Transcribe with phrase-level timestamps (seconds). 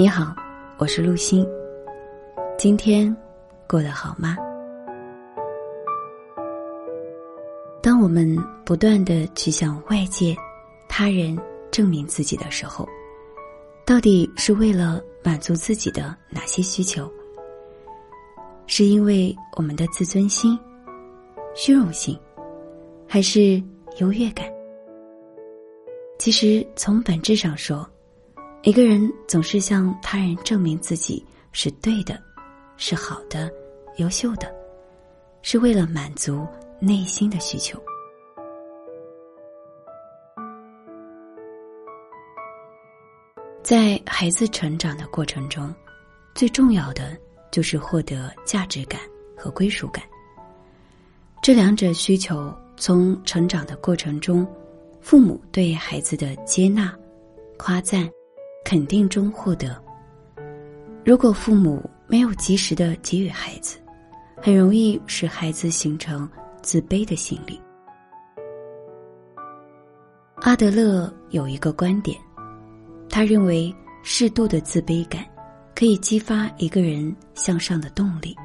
[0.00, 0.32] 你好，
[0.76, 1.44] 我是陆欣。
[2.56, 3.12] 今天
[3.66, 4.36] 过得好吗？
[7.82, 10.36] 当我们不断的去向外界、
[10.88, 11.36] 他人
[11.72, 12.88] 证明自己的时候，
[13.84, 17.12] 到底是为了满足自己的哪些需求？
[18.68, 20.56] 是因为我们的自尊心、
[21.56, 22.16] 虚荣心，
[23.04, 23.60] 还是
[23.98, 24.46] 优越感？
[26.20, 27.84] 其实从本质上说。
[28.68, 32.22] 一个人总是向他人证明自己是对的，
[32.76, 33.50] 是好的，
[33.96, 34.54] 优秀的，
[35.40, 36.46] 是为了满足
[36.78, 37.82] 内心的需求。
[43.62, 45.74] 在孩子成长的过程中，
[46.34, 47.16] 最重要的
[47.50, 49.00] 就是获得价值感
[49.34, 50.04] 和归属感。
[51.42, 54.46] 这两者需求从成长的过程中，
[55.00, 56.94] 父母对孩子的接纳、
[57.56, 58.06] 夸赞。
[58.64, 59.80] 肯定中获得。
[61.04, 63.78] 如果父母没有及时的给予孩子，
[64.40, 66.28] 很容易使孩子形成
[66.62, 67.60] 自卑的心理。
[70.42, 72.16] 阿德勒有一个观点，
[73.08, 75.24] 他认为适度的自卑感
[75.74, 78.36] 可以激发一个人向上的动力，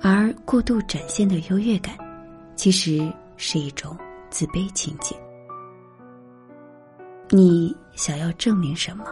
[0.00, 1.96] 而过度展现的优越感，
[2.54, 3.96] 其实是一种
[4.28, 5.16] 自卑情节。
[7.30, 9.04] 你想要证明什么？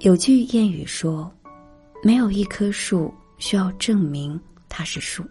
[0.00, 1.32] 有句谚语说
[2.04, 5.24] ：“没有一棵树需要证明它是树。”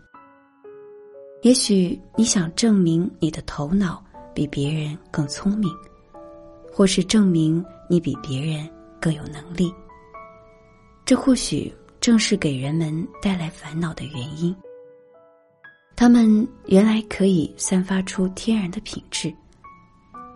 [1.43, 5.69] 也许你想证明你的头脑比别人更聪明，
[6.73, 8.67] 或是证明你比别人
[8.99, 9.71] 更有能力。
[11.05, 14.55] 这或许正是给人们带来烦恼的原因。
[15.95, 19.31] 他们原来可以散发出天然的品质。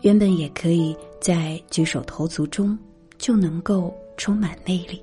[0.02, 2.78] 原本也可以在举手投足中
[3.18, 5.02] 就能够充满魅力，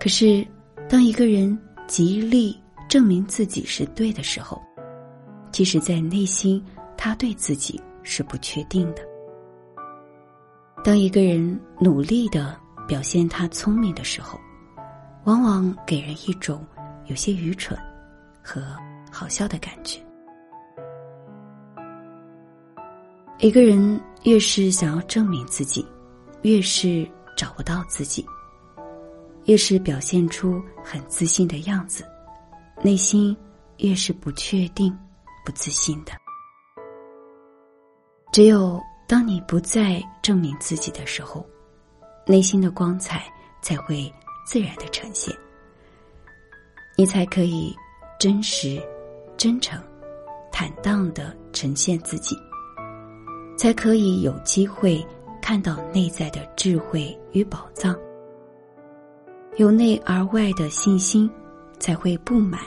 [0.00, 0.46] 可是
[0.88, 1.56] 当一个人
[1.86, 2.56] 极力
[2.88, 4.60] 证明自己是对的时候，
[5.52, 6.64] 即使在内心
[6.96, 9.02] 他对自己是不确定的。
[10.82, 14.38] 当一个人努力的表现他聪明的时候，
[15.24, 16.66] 往往给人一种
[17.06, 17.78] 有些愚蠢
[18.42, 18.62] 和
[19.10, 20.00] 好笑的感觉。
[23.40, 25.86] 一个人越是想要证明自己，
[26.42, 28.26] 越是找不到自己，
[29.44, 32.04] 越是表现出很自信的样子，
[32.82, 33.36] 内心
[33.76, 34.92] 越是不确定、
[35.46, 36.10] 不自信的。
[38.32, 41.46] 只有当你不再证明自己的时候，
[42.26, 43.32] 内心的光彩
[43.62, 44.12] 才会
[44.44, 45.32] 自然的呈现，
[46.96, 47.72] 你才可以
[48.18, 48.82] 真实、
[49.36, 49.80] 真诚、
[50.50, 52.36] 坦荡的呈现自己。
[53.58, 55.04] 才可以有机会
[55.42, 57.94] 看到内在的智慧与宝藏。
[59.56, 61.28] 由内而外的信心，
[61.80, 62.60] 才会布满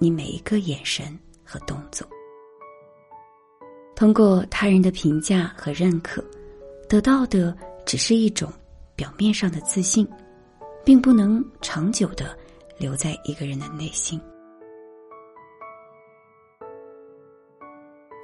[0.00, 2.04] 你每一个眼神和动作。
[3.94, 6.24] 通过他人的评价和认可，
[6.88, 8.52] 得到的只是一种
[8.96, 10.04] 表面上的自信，
[10.84, 12.36] 并不能长久的
[12.78, 14.20] 留在一个人的内心。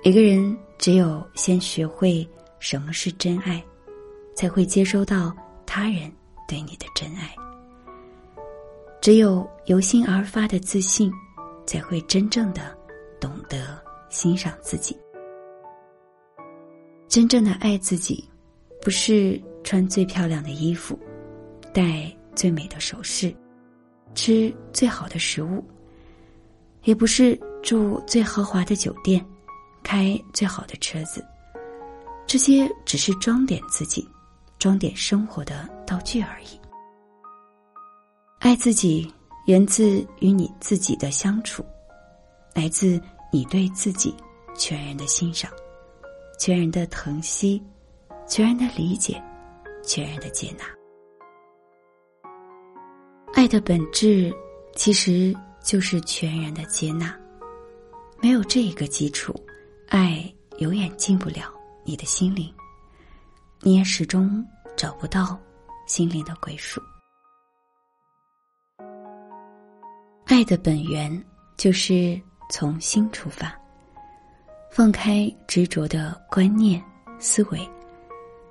[0.02, 2.26] 一个人只有先学会
[2.60, 3.62] 什么是真爱，
[4.34, 6.10] 才会接收到他人
[6.46, 7.34] 对你的真爱。
[9.00, 11.12] 只有由心而发的自信，
[11.66, 12.76] 才会真正的
[13.20, 13.76] 懂得
[14.08, 14.96] 欣赏自己。
[17.08, 18.28] 真正的爱自己，
[18.80, 20.98] 不是穿最漂亮的衣服，
[21.72, 23.34] 戴最美的首饰，
[24.14, 25.64] 吃最好的食物，
[26.84, 29.24] 也不是住最豪华的酒店。
[29.88, 31.24] 开最好的车子，
[32.26, 34.06] 这些只是装点自己、
[34.58, 36.60] 装点生活的道具而已。
[38.38, 39.10] 爱自己
[39.46, 41.64] 源自与你自己的相处，
[42.52, 43.00] 来自
[43.32, 44.14] 你对自己
[44.54, 45.50] 全然的欣赏、
[46.38, 47.62] 全然的疼惜、
[48.26, 49.18] 全然的理解、
[49.82, 50.66] 全然的接纳。
[53.32, 54.30] 爱的本质
[54.76, 55.34] 其实
[55.64, 57.18] 就是全然的接纳，
[58.20, 59.34] 没有这一个基础。
[59.88, 60.22] 爱
[60.58, 61.50] 永远进不了
[61.82, 62.52] 你的心灵，
[63.62, 64.44] 你也始终
[64.76, 65.38] 找不到
[65.86, 66.78] 心灵的归属。
[70.26, 71.24] 爱的本源
[71.56, 72.20] 就是
[72.50, 73.58] 从心出发，
[74.70, 76.82] 放开执着的观念
[77.18, 77.58] 思维，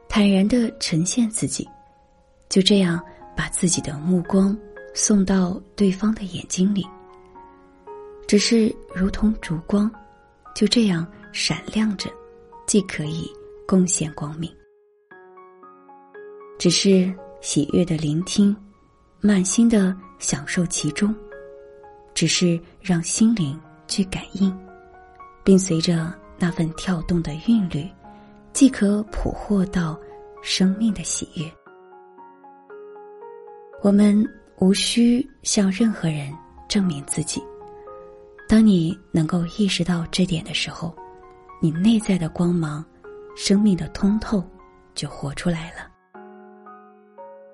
[0.10, 1.70] 坦然的呈现自己，
[2.50, 3.00] 就这样
[3.36, 4.58] 把自己的目光
[4.96, 6.84] 送到对方的眼睛里，
[8.28, 9.92] 只是如同烛光，
[10.56, 11.08] 就这样。
[11.40, 12.10] 闪亮着，
[12.66, 13.32] 既可以
[13.68, 14.52] 贡献光明。
[16.58, 18.58] 只是喜悦的聆听，
[19.22, 21.16] 满心的享受其中，
[22.16, 23.56] 只是让心灵
[23.88, 24.52] 去感应，
[25.44, 27.88] 并随着那份跳动的韵律，
[28.52, 29.96] 即可捕获到
[30.42, 31.46] 生命的喜悦。
[33.84, 36.34] 我们无需向任何人
[36.68, 37.40] 证明自己。
[38.50, 40.96] 当你能够意识到这点的时候，
[41.60, 42.86] 你内在的光芒、
[43.36, 44.44] 生命的通透
[44.94, 45.88] 就活出来了。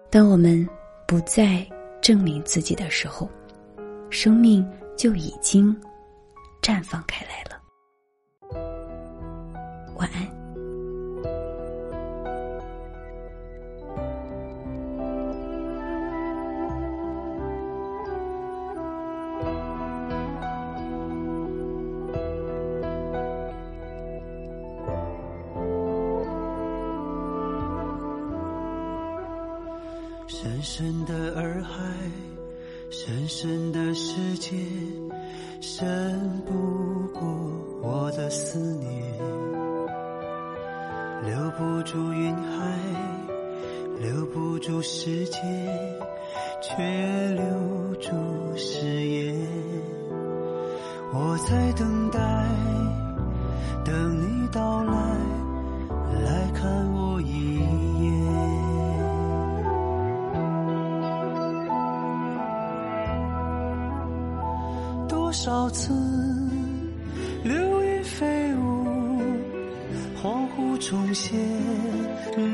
[0.09, 0.67] 当我们
[1.07, 1.65] 不再
[2.01, 3.29] 证明自己的时候，
[4.09, 5.75] 生命就已经
[6.61, 7.61] 绽放开来了。
[9.95, 10.42] 晚安。
[30.63, 31.83] 深深的洱海，
[32.89, 34.55] 深深的世界，
[35.59, 36.53] 深不
[37.11, 37.21] 过
[37.81, 38.89] 我的思念。
[41.25, 42.79] 留不住云海，
[43.99, 45.37] 留不住世界，
[46.61, 47.43] 却留
[47.95, 48.11] 住
[48.55, 49.35] 誓言。
[51.11, 52.19] 我在等待，
[53.83, 54.93] 等你到，来
[65.73, 65.91] 多少次
[67.43, 68.85] 流云飞舞，
[70.21, 71.35] 恍惚重现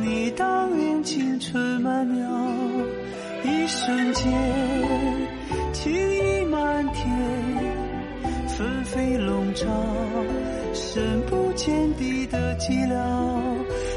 [0.02, 2.26] 你当年青春曼妙，
[3.44, 4.32] 一瞬间
[5.74, 7.06] 情意漫天，
[8.48, 9.68] 纷飞笼罩，
[10.74, 12.96] 深不见底的寂寥，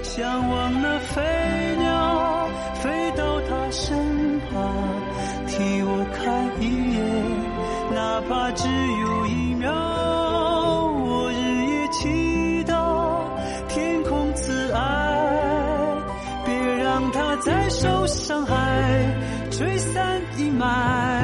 [0.03, 1.23] 向往那飞
[1.79, 3.97] 鸟飞到他身
[4.51, 4.75] 旁，
[5.47, 6.67] 替我看一
[6.97, 7.63] 眼。
[7.95, 9.12] 哪怕只有
[18.33, 18.57] 伤害，
[19.51, 21.22] 吹散阴霾。